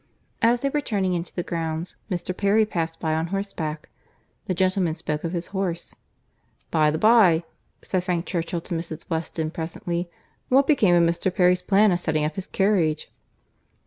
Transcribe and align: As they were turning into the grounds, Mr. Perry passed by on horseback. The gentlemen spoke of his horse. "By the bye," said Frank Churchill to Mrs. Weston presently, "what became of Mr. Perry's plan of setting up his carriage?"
As 0.41 0.61
they 0.61 0.69
were 0.69 0.81
turning 0.81 1.13
into 1.13 1.31
the 1.35 1.43
grounds, 1.43 1.95
Mr. 2.09 2.35
Perry 2.35 2.65
passed 2.65 2.99
by 2.99 3.13
on 3.13 3.27
horseback. 3.27 3.87
The 4.47 4.55
gentlemen 4.55 4.95
spoke 4.95 5.23
of 5.23 5.31
his 5.31 5.45
horse. 5.53 5.93
"By 6.71 6.89
the 6.89 6.97
bye," 6.97 7.43
said 7.83 8.03
Frank 8.03 8.25
Churchill 8.25 8.61
to 8.61 8.73
Mrs. 8.73 9.07
Weston 9.11 9.51
presently, 9.51 10.09
"what 10.49 10.65
became 10.65 10.95
of 10.95 11.03
Mr. 11.03 11.31
Perry's 11.31 11.61
plan 11.61 11.91
of 11.91 11.99
setting 11.99 12.25
up 12.25 12.33
his 12.33 12.47
carriage?" 12.47 13.11